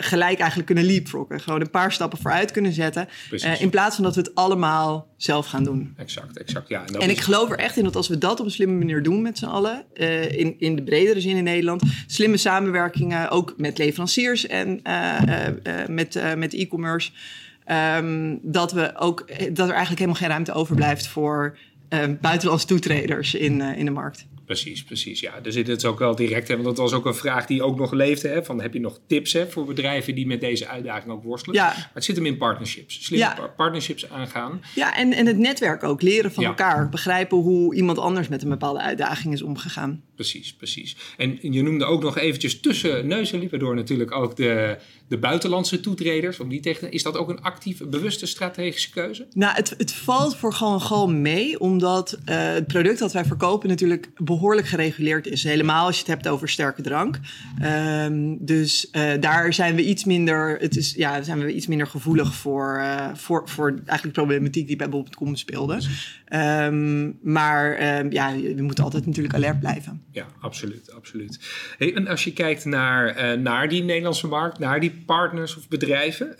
gelijk 0.00 0.38
eigenlijk 0.38 0.66
kunnen 0.66 0.84
leapfroggen, 0.84 1.40
gewoon 1.40 1.60
een 1.60 1.70
paar 1.70 1.92
stappen 1.92 2.18
vooruit 2.18 2.50
kunnen 2.50 2.72
zetten, 2.72 3.08
in 3.58 3.70
plaats 3.70 3.94
van 3.94 4.04
dat 4.04 4.14
we 4.14 4.20
het 4.20 4.34
allemaal 4.34 5.08
zelf 5.16 5.46
gaan 5.46 5.64
doen. 5.64 5.94
Exact, 5.96 6.38
exact. 6.38 6.68
Ja, 6.68 6.84
en 6.86 7.00
En 7.00 7.10
ik 7.10 7.20
geloof 7.20 7.50
er 7.50 7.58
echt 7.58 7.76
in 7.76 7.84
dat 7.84 7.96
als 7.96 8.08
we 8.08 8.18
dat 8.18 8.40
op 8.40 8.46
een 8.46 8.52
slimme 8.52 8.78
manier 8.78 9.02
doen 9.02 9.22
met 9.22 9.38
z'n 9.38 9.44
allen, 9.44 9.84
in, 10.30 10.54
in 10.58 10.76
de 10.76 10.82
bredere 10.82 11.20
zin 11.20 11.36
in 11.36 11.44
Nederland, 11.44 11.82
slimme 12.06 12.36
samenwerkingen 12.36 13.30
ook 13.30 13.54
met 13.56 13.78
leveranciers 13.78 14.46
en 14.46 14.80
met, 15.86 16.36
met 16.36 16.54
e-commerce, 16.54 17.10
ehm, 17.64 18.36
dat, 18.42 18.72
we 18.72 18.92
ook, 18.96 19.26
dat 19.28 19.68
er 19.68 19.74
eigenlijk 19.74 19.98
helemaal 19.98 20.20
geen 20.20 20.28
ruimte 20.28 20.52
overblijft 20.52 21.06
voor 21.06 21.58
buitenlandse 22.20 22.66
toetreders 22.66 23.34
in, 23.34 23.60
eh, 23.60 23.78
in 23.78 23.84
de 23.84 23.90
markt. 23.90 24.26
Precies, 24.46 24.84
precies. 24.84 25.20
Ja, 25.20 25.40
dus 25.40 25.54
dit 25.54 25.68
is 25.68 25.84
ook 25.84 25.98
wel 25.98 26.16
direct. 26.16 26.48
Hè, 26.48 26.54
want 26.54 26.66
dat 26.66 26.76
was 26.76 26.92
ook 26.92 27.06
een 27.06 27.14
vraag 27.14 27.46
die 27.46 27.62
ook 27.62 27.78
nog 27.78 27.92
leefde. 27.92 28.28
Hè, 28.28 28.44
van, 28.44 28.60
heb 28.60 28.72
je 28.72 28.80
nog 28.80 29.00
tips 29.06 29.32
hè, 29.32 29.46
voor 29.50 29.64
bedrijven 29.64 30.14
die 30.14 30.26
met 30.26 30.40
deze 30.40 30.68
uitdaging 30.68 31.12
ook 31.12 31.22
worstelen? 31.22 31.56
Ja. 31.56 31.64
Maar 31.66 31.90
het 31.94 32.04
zit 32.04 32.16
hem 32.16 32.26
in 32.26 32.36
partnerships. 32.36 33.08
Ja. 33.08 33.34
par- 33.34 33.50
partnerships 33.50 34.10
aangaan. 34.10 34.60
Ja, 34.74 34.96
en, 34.96 35.12
en 35.12 35.26
het 35.26 35.38
netwerk 35.38 35.82
ook, 35.82 36.02
leren 36.02 36.32
van 36.32 36.42
Ja. 36.42 36.48
elkaar, 36.48 36.88
begrijpen 36.88 37.38
hoe 37.38 37.74
iemand 37.74 37.98
anders 37.98 38.28
met 38.28 38.42
een 38.42 38.48
bepaalde 38.48 38.80
uitdaging 38.80 39.34
is 39.34 39.42
omgegaan. 39.42 40.02
Precies, 40.16 40.54
precies. 40.54 40.96
En 41.16 41.38
je 41.40 41.62
noemde 41.62 41.84
ook 41.84 42.02
nog 42.02 42.18
eventjes 42.18 42.60
tussen 42.60 43.06
neus 43.06 43.32
en 43.32 43.38
lippen 43.38 43.58
door 43.58 43.74
natuurlijk 43.74 44.12
ook 44.12 44.36
de, 44.36 44.78
de 45.08 45.18
buitenlandse 45.18 45.80
toetreders. 45.80 46.40
Om 46.40 46.48
die 46.48 46.60
tegen, 46.60 46.90
is 46.90 47.02
dat 47.02 47.16
ook 47.16 47.28
een 47.28 47.42
actieve, 47.42 47.86
bewuste 47.86 48.26
strategische 48.26 48.90
keuze? 48.90 49.26
Nou, 49.32 49.54
het, 49.54 49.74
het 49.78 49.92
valt 49.92 50.36
voor 50.36 50.52
gewoon 50.52 50.80
gal 50.80 51.08
mee, 51.08 51.60
omdat 51.60 52.18
eh, 52.24 52.52
het 52.52 52.66
product 52.66 52.98
dat 52.98 53.12
wij 53.12 53.24
verkopen 53.24 53.68
natuurlijk 53.68 54.10
behoorlijk 54.16 54.66
gereguleerd 54.66 55.26
is. 55.26 55.42
Helemaal 55.42 55.86
als 55.86 55.94
je 55.94 56.00
het 56.00 56.10
hebt 56.10 56.28
over 56.28 56.48
sterke 56.48 56.82
drank. 56.82 57.20
Ehm, 57.60 58.36
dus 58.38 58.88
uh, 58.92 59.12
daar 59.20 59.52
zijn 59.52 59.74
we 59.74 59.84
iets 59.84 60.04
minder, 60.04 60.58
het 60.60 60.76
is, 60.76 60.94
ja, 60.94 61.22
zijn 61.22 61.38
we 61.38 61.54
iets 61.54 61.66
minder 61.66 61.86
gevoelig 61.86 62.34
voor, 62.34 62.78
uh, 62.80 63.14
voor, 63.14 63.48
voor 63.48 63.74
eigenlijk 63.86 64.12
problematiek 64.12 64.66
die 64.66 64.76
bij 64.76 64.88
bol.com 64.88 65.36
speelde. 65.36 65.80
Um, 66.32 67.18
maar 67.22 67.98
um, 67.98 68.12
ja, 68.12 68.34
we 68.36 68.62
moeten 68.62 68.84
altijd 68.84 69.06
natuurlijk 69.06 69.34
alert 69.34 69.60
blijven. 69.60 70.02
Ja, 70.16 70.26
absoluut. 70.40 70.92
absoluut. 70.92 71.38
Hey, 71.78 71.94
en 71.94 72.08
als 72.08 72.24
je 72.24 72.32
kijkt 72.32 72.64
naar, 72.64 73.32
uh, 73.32 73.40
naar 73.40 73.68
die 73.68 73.82
Nederlandse 73.82 74.26
markt, 74.26 74.58
naar 74.58 74.80
die 74.80 75.02
partners 75.06 75.56
of 75.56 75.68
bedrijven 75.68 76.36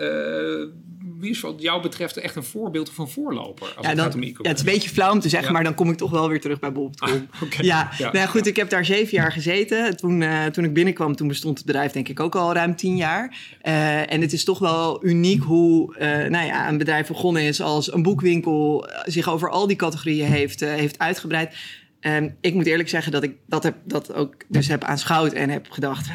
wie 1.18 1.30
is 1.30 1.40
wat 1.40 1.62
jou 1.62 1.82
betreft 1.82 2.16
echt 2.16 2.36
een 2.36 2.44
voorbeeld 2.44 2.88
of 2.88 2.98
een 2.98 3.08
voorloper? 3.08 3.66
Als 3.66 3.74
ja, 3.74 3.88
het 3.88 3.96
dan, 3.96 4.06
gaat 4.06 4.14
om 4.14 4.22
ja, 4.22 4.32
het 4.42 4.52
is 4.52 4.58
een 4.58 4.72
beetje 4.72 4.88
flauw 4.88 5.12
om 5.12 5.20
te 5.20 5.28
zeggen, 5.28 5.52
maar 5.52 5.64
dan 5.64 5.74
kom 5.74 5.90
ik 5.90 5.96
toch 5.96 6.10
wel 6.10 6.28
weer 6.28 6.40
terug 6.40 6.58
bij 6.58 6.72
bol.com. 6.72 7.08
Ah, 7.08 7.42
okay. 7.44 7.64
Ja, 7.64 7.90
ja, 7.98 8.12
nou 8.12 8.28
goed, 8.28 8.46
ik 8.46 8.56
heb 8.56 8.70
daar 8.70 8.84
zeven 8.84 9.16
jaar 9.16 9.32
gezeten. 9.32 9.96
Toen, 9.96 10.20
uh, 10.20 10.44
toen 10.44 10.64
ik 10.64 10.74
binnenkwam, 10.74 11.16
toen 11.16 11.28
bestond 11.28 11.56
het 11.56 11.66
bedrijf 11.66 11.92
denk 11.92 12.08
ik 12.08 12.20
ook 12.20 12.34
al 12.34 12.52
ruim 12.52 12.76
tien 12.76 12.96
jaar. 12.96 13.36
Uh, 13.62 14.12
en 14.12 14.20
het 14.20 14.32
is 14.32 14.44
toch 14.44 14.58
wel 14.58 15.04
uniek 15.04 15.42
hoe 15.42 15.94
uh, 15.94 16.00
nou 16.06 16.46
ja, 16.46 16.68
een 16.68 16.78
bedrijf 16.78 17.06
begonnen 17.06 17.42
is 17.42 17.60
als 17.60 17.92
een 17.92 18.02
boekwinkel 18.02 18.88
zich 19.04 19.28
over 19.28 19.50
al 19.50 19.66
die 19.66 19.76
categorieën 19.76 20.26
heeft, 20.26 20.60
heeft 20.60 20.98
uitgebreid. 20.98 21.54
Um, 22.06 22.36
ik 22.40 22.54
moet 22.54 22.66
eerlijk 22.66 22.88
zeggen 22.88 23.12
dat 23.12 23.22
ik 23.22 23.36
dat, 23.46 23.62
heb, 23.62 23.76
dat 23.84 24.14
ook 24.14 24.34
dus 24.48 24.68
heb 24.68 24.84
aanschouwd 24.84 25.32
en 25.32 25.50
heb 25.50 25.70
gedacht... 25.70 26.08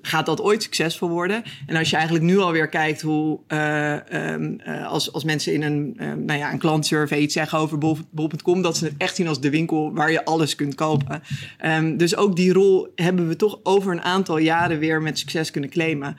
Gaat 0.00 0.26
dat 0.26 0.40
ooit 0.40 0.62
succesvol 0.62 1.08
worden? 1.08 1.42
En 1.66 1.76
als 1.76 1.90
je 1.90 1.96
eigenlijk 1.96 2.24
nu 2.24 2.38
alweer 2.38 2.68
kijkt 2.68 3.00
hoe 3.00 3.40
uh, 3.48 3.96
um, 4.32 4.60
uh, 4.66 4.86
als, 4.86 5.12
als 5.12 5.24
mensen 5.24 5.54
in 5.54 5.62
een, 5.62 5.96
uh, 5.96 6.12
nou 6.12 6.38
ja, 6.38 6.52
een 6.52 6.58
klantsurvey 6.58 7.18
iets 7.18 7.34
zeggen 7.34 7.58
over 7.58 7.78
bol.com, 8.10 8.62
dat 8.62 8.76
ze 8.76 8.84
het 8.84 8.94
echt 8.98 9.16
zien 9.16 9.28
als 9.28 9.40
de 9.40 9.50
winkel 9.50 9.94
waar 9.94 10.10
je 10.10 10.24
alles 10.24 10.54
kunt 10.54 10.74
kopen. 10.74 11.22
Um, 11.64 11.96
dus 11.96 12.16
ook 12.16 12.36
die 12.36 12.52
rol 12.52 12.88
hebben 12.94 13.28
we 13.28 13.36
toch 13.36 13.58
over 13.62 13.92
een 13.92 14.02
aantal 14.02 14.38
jaren 14.38 14.78
weer 14.78 15.02
met 15.02 15.18
succes 15.18 15.50
kunnen 15.50 15.70
claimen. 15.70 16.16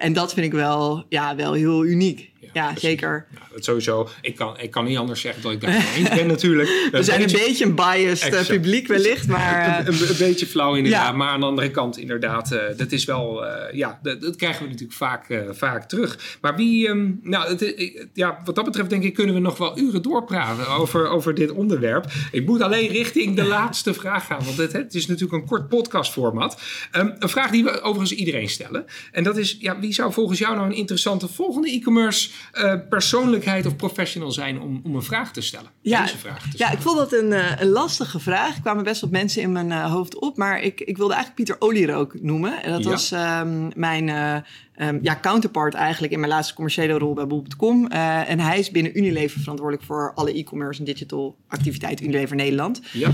En 0.00 0.12
dat 0.12 0.34
vind 0.34 0.46
ik 0.46 0.52
wel, 0.52 1.04
ja, 1.08 1.36
wel 1.36 1.52
heel 1.52 1.84
uniek. 1.84 2.30
Ja, 2.52 2.72
zeker. 2.76 3.26
Sowieso. 3.54 4.08
Ik 4.20 4.36
kan, 4.36 4.60
ik 4.60 4.70
kan 4.70 4.84
niet 4.84 4.98
anders 4.98 5.20
zeggen 5.20 5.42
dat 5.42 5.52
ik 5.52 5.60
daar 5.60 5.86
eens 5.96 6.08
ben 6.08 6.26
natuurlijk. 6.26 6.88
We 6.90 7.02
zijn 7.02 7.22
een 7.22 7.32
beetje 7.32 7.64
een 7.64 7.74
biased 7.74 8.22
exact. 8.22 8.48
publiek 8.48 8.86
wellicht, 8.86 9.26
maar... 9.26 9.78
Een, 9.78 9.86
een, 9.86 10.08
een, 10.08 10.16
beetje 10.18 10.46
flauw 10.46 10.74
inderdaad. 10.74 11.10
Ja. 11.10 11.12
Maar 11.12 11.28
aan 11.28 11.40
de 11.40 11.46
andere 11.46 11.70
kant 11.70 11.98
inderdaad, 11.98 12.52
uh, 12.52 12.60
dat 12.76 12.92
is 12.92 13.04
wel... 13.04 13.44
Uh, 13.44 13.52
ja, 13.72 13.98
dat, 14.02 14.20
dat, 14.20 14.36
krijgen 14.36 14.62
we 14.62 14.68
natuurlijk 14.68 14.98
vaak, 14.98 15.28
uh, 15.28 15.40
vaak 15.50 15.88
terug. 15.88 16.38
Maar 16.40 16.56
wie... 16.56 16.88
Um, 16.88 17.20
nou, 17.22 17.48
het, 17.48 17.74
ja, 18.12 18.40
wat 18.44 18.54
dat 18.54 18.64
betreft 18.64 18.90
denk 18.90 19.02
ik 19.02 19.14
kunnen 19.14 19.34
we 19.34 19.40
nog 19.40 19.58
wel 19.58 19.78
uren 19.78 20.02
doorpraten 20.02 20.68
over, 20.68 21.08
over 21.08 21.34
dit 21.34 21.50
onderwerp. 21.50 22.04
Ik 22.32 22.46
moet 22.46 22.62
alleen 22.62 22.88
richting 22.88 23.36
de 23.36 23.44
laatste 23.58 23.94
vraag 23.94 24.26
gaan. 24.26 24.44
Want 24.44 24.56
het, 24.56 24.72
het 24.72 24.94
is 24.94 25.06
natuurlijk 25.06 25.42
een 25.42 25.48
kort 25.48 25.68
podcastformat. 25.68 26.60
Um, 26.92 27.14
een 27.18 27.28
vraag 27.28 27.50
die 27.50 27.64
we 27.64 27.80
overigens 27.80 28.18
iedereen 28.18 28.48
stellen. 28.48 28.84
En 29.12 29.24
dat 29.24 29.36
is, 29.36 29.56
ja, 29.60 29.78
wie 29.80 29.92
zou 29.92 30.12
volgens 30.12 30.38
jou 30.38 30.54
nou 30.54 30.66
een 30.66 30.76
interessante 30.76 31.28
volgende 31.28 31.70
e-commerce 31.70 32.30
uh, 32.54 32.74
persoonlijkheid 32.88 33.66
of 33.66 33.76
professional 33.76 34.30
zijn 34.30 34.60
om, 34.60 34.80
om 34.84 34.94
een 34.94 35.02
vraag 35.02 35.32
te 35.32 35.40
stellen? 35.40 35.70
Ja, 35.80 36.02
Deze 36.02 36.18
vraag 36.18 36.50
te 36.50 36.58
ja 36.58 36.70
ik 36.70 36.78
vond 36.78 36.96
dat 36.96 37.12
een, 37.12 37.30
uh, 37.30 37.60
een 37.60 37.68
lastige 37.68 38.20
vraag. 38.20 38.54
Er 38.54 38.60
kwamen 38.60 38.84
best 38.84 39.00
wat 39.00 39.10
mensen 39.10 39.42
in 39.42 39.52
mijn 39.52 39.70
uh, 39.70 39.92
hoofd 39.92 40.18
op. 40.18 40.36
Maar 40.36 40.60
ik, 40.60 40.80
ik 40.80 40.96
wilde 40.96 41.14
eigenlijk 41.14 41.44
Pieter 41.44 41.68
Olierook 41.68 42.20
noemen. 42.20 42.62
En 42.62 42.72
dat 42.72 42.84
ja. 42.84 42.90
was 42.90 43.10
um, 43.10 43.70
mijn 43.74 44.44
um, 44.80 44.98
ja, 45.02 45.18
counterpart 45.20 45.74
eigenlijk 45.74 46.12
in 46.12 46.20
mijn 46.20 46.32
laatste 46.32 46.54
commerciële 46.54 46.98
rol 46.98 47.14
bij 47.14 47.26
bol.com. 47.26 47.92
Uh, 47.92 48.30
en 48.30 48.40
hij 48.40 48.58
is 48.58 48.70
binnen 48.70 48.98
Unilever 48.98 49.40
verantwoordelijk 49.40 49.86
voor 49.86 50.12
alle 50.14 50.32
e-commerce 50.32 50.78
en 50.80 50.86
digital 50.86 51.36
activiteiten 51.48 52.04
Unilever 52.04 52.36
Nederland. 52.36 52.80
Ja. 52.92 53.08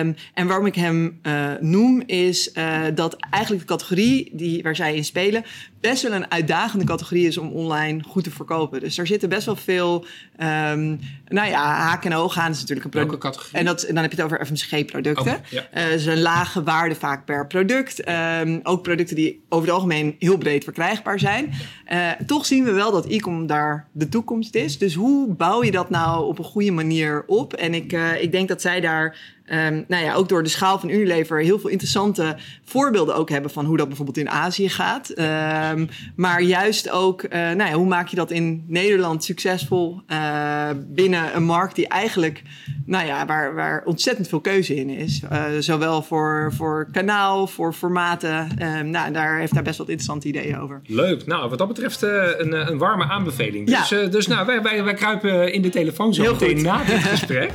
Um, 0.00 0.14
en 0.34 0.46
waarom 0.46 0.66
ik 0.66 0.74
hem 0.74 1.18
uh, 1.22 1.50
noem 1.60 2.02
is 2.06 2.50
uh, 2.54 2.80
dat 2.94 3.16
eigenlijk 3.30 3.66
de 3.66 3.74
categorie 3.74 4.30
die, 4.32 4.62
waar 4.62 4.76
zij 4.76 4.94
in 4.94 5.04
spelen 5.04 5.44
best 5.80 6.02
wel 6.02 6.12
een 6.12 6.30
uitdagende 6.30 6.84
categorie 6.84 7.26
is 7.26 7.38
om 7.38 7.52
online 7.52 8.02
goed 8.08 8.24
te 8.24 8.30
verkopen. 8.30 8.80
Dus 8.80 8.98
er 8.98 9.06
zitten 9.06 9.28
best 9.28 9.46
wel 9.46 9.56
veel, 9.56 10.04
um, 10.32 11.00
nou 11.28 11.48
ja, 11.48 11.74
haken 11.74 12.10
en 12.10 12.16
ogen 12.16 12.42
aan. 12.42 12.50
is 12.50 12.60
natuurlijk 12.60 12.84
een 12.84 12.90
product. 12.90 13.22
Categorie? 13.22 13.58
En, 13.58 13.64
dat, 13.64 13.82
en 13.82 13.94
dan 13.94 14.02
heb 14.02 14.12
je 14.12 14.22
het 14.22 14.32
over 14.32 14.46
FMCG-producten. 14.46 15.22
Okay, 15.22 15.40
ja. 15.50 15.68
uh, 15.74 15.90
dus 15.90 16.06
een 16.06 16.20
lage 16.20 16.62
waarde 16.62 16.94
vaak 16.94 17.24
per 17.24 17.46
product. 17.46 18.08
Um, 18.08 18.60
ook 18.62 18.82
producten 18.82 19.16
die 19.16 19.44
over 19.48 19.66
het 19.66 19.74
algemeen 19.74 20.16
heel 20.18 20.38
breed 20.38 20.64
verkrijgbaar 20.64 21.09
zijn. 21.18 21.52
Uh, 21.92 22.10
toch 22.26 22.46
zien 22.46 22.64
we 22.64 22.72
wel 22.72 22.92
dat 22.92 23.06
e-com 23.06 23.46
daar 23.46 23.88
de 23.92 24.08
toekomst 24.08 24.54
is. 24.54 24.78
Dus 24.78 24.94
hoe 24.94 25.34
bouw 25.34 25.64
je 25.64 25.70
dat 25.70 25.90
nou 25.90 26.26
op 26.26 26.38
een 26.38 26.44
goede 26.44 26.70
manier 26.70 27.24
op? 27.26 27.52
En 27.52 27.74
ik, 27.74 27.92
uh, 27.92 28.22
ik 28.22 28.32
denk 28.32 28.48
dat 28.48 28.60
zij 28.60 28.80
daar 28.80 29.38
Um, 29.52 29.84
nou 29.88 30.04
ja, 30.04 30.14
ook 30.14 30.28
door 30.28 30.42
de 30.42 30.48
schaal 30.48 30.78
van 30.78 30.88
Unilever 30.88 31.40
heel 31.40 31.58
veel 31.58 31.70
interessante 31.70 32.36
voorbeelden 32.64 33.14
ook 33.14 33.30
hebben 33.30 33.50
van 33.50 33.64
hoe 33.64 33.76
dat 33.76 33.86
bijvoorbeeld 33.86 34.16
in 34.16 34.28
Azië 34.28 34.68
gaat. 34.68 35.18
Um, 35.18 35.88
maar 36.16 36.42
juist 36.42 36.90
ook, 36.90 37.22
uh, 37.22 37.30
nou 37.30 37.70
ja, 37.70 37.72
hoe 37.72 37.86
maak 37.86 38.08
je 38.08 38.16
dat 38.16 38.30
in 38.30 38.64
Nederland 38.66 39.24
succesvol 39.24 40.00
binnen 40.76 41.36
een 41.36 41.44
markt 41.44 41.74
die 41.74 41.88
eigenlijk, 41.88 42.42
nou 42.90 43.06
ja, 43.06 43.26
waar, 43.26 43.54
waar 43.54 43.82
ontzettend 43.84 44.28
veel 44.28 44.40
keuze 44.40 44.74
in 44.74 44.88
is. 44.88 45.20
Uh, 45.32 45.44
zowel 45.58 46.02
voor, 46.02 46.52
voor 46.56 46.88
kanaal, 46.92 47.46
voor 47.46 47.72
formaten. 47.72 48.48
Um, 48.78 48.90
nou, 48.90 49.12
daar 49.12 49.38
heeft 49.38 49.54
daar 49.54 49.62
best 49.62 49.78
wat 49.78 49.88
interessante 49.88 50.28
ideeën 50.28 50.58
over. 50.58 50.80
Leuk. 50.86 51.26
Nou, 51.26 51.48
wat 51.48 51.58
dat 51.58 51.68
betreft 51.68 52.02
een, 52.02 52.70
een 52.70 52.78
warme 52.78 53.04
aanbeveling. 53.04 53.66
Dus, 53.66 53.88
ja. 53.88 54.06
dus 54.06 54.26
nou, 54.26 54.46
wij, 54.46 54.62
wij, 54.62 54.84
wij 54.84 54.94
kruipen 54.94 55.52
in 55.52 55.62
de 55.62 55.68
telefoon 55.68 56.14
zo 56.14 56.32
meteen 56.32 56.62
na 56.62 56.84
dit 56.84 56.98
gesprek. 57.14 57.50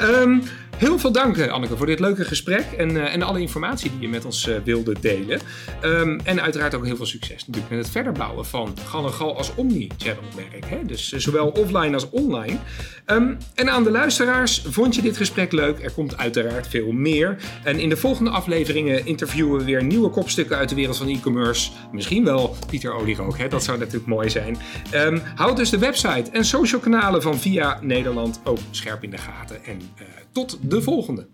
um, 0.00 0.42
Heel 0.80 0.98
veel 0.98 1.12
dank, 1.12 1.48
Anneke, 1.48 1.76
voor 1.76 1.86
dit 1.86 2.00
leuke 2.00 2.24
gesprek 2.24 2.64
en, 2.76 2.90
uh, 2.90 3.14
en 3.14 3.22
alle 3.22 3.40
informatie 3.40 3.90
die 3.90 4.00
je 4.00 4.08
met 4.08 4.24
ons 4.24 4.48
uh, 4.48 4.56
wilde 4.64 4.94
delen. 5.00 5.40
Um, 5.84 6.20
en 6.24 6.42
uiteraard 6.42 6.74
ook 6.74 6.84
heel 6.84 6.96
veel 6.96 7.06
succes 7.06 7.46
natuurlijk 7.46 7.74
met 7.74 7.78
het 7.78 7.90
verder 7.90 8.12
bouwen 8.12 8.46
van 8.46 8.76
Gal 8.84 9.06
en 9.06 9.12
Gal 9.12 9.36
als 9.36 9.54
omni-channel 9.54 10.22
merk. 10.36 10.64
Hè? 10.66 10.86
Dus 10.86 11.08
zowel 11.12 11.48
offline 11.48 11.94
als 11.94 12.10
online. 12.10 12.58
Um, 13.06 13.38
en 13.54 13.70
aan 13.70 13.84
de 13.84 13.90
luisteraars, 13.90 14.64
vond 14.68 14.94
je 14.94 15.02
dit 15.02 15.16
gesprek 15.16 15.52
leuk? 15.52 15.82
Er 15.84 15.92
komt 15.92 16.16
uiteraard 16.16 16.68
veel 16.68 16.92
meer. 16.92 17.36
En 17.64 17.78
in 17.78 17.88
de 17.88 17.96
volgende 17.96 18.30
afleveringen 18.30 19.06
interviewen 19.06 19.58
we 19.58 19.64
weer 19.64 19.84
nieuwe 19.84 20.10
kopstukken 20.10 20.56
uit 20.56 20.68
de 20.68 20.74
wereld 20.74 20.96
van 20.96 21.08
e-commerce. 21.08 21.70
Misschien 21.92 22.24
wel 22.24 22.56
Pieter 22.66 22.92
Olierook, 22.92 23.38
hè? 23.38 23.48
dat 23.48 23.64
zou 23.64 23.78
natuurlijk 23.78 24.06
mooi 24.06 24.30
zijn. 24.30 24.56
Um, 24.94 25.22
houd 25.34 25.56
dus 25.56 25.70
de 25.70 25.78
website 25.78 26.30
en 26.30 26.44
social 26.44 26.80
kanalen 26.80 27.22
van 27.22 27.38
Via 27.38 27.78
Nederland 27.82 28.40
ook 28.44 28.58
scherp 28.70 29.02
in 29.02 29.10
de 29.10 29.18
gaten. 29.18 29.64
En 29.64 29.80
tot 30.32 30.69
de 30.70 30.82
volgende. 30.82 31.28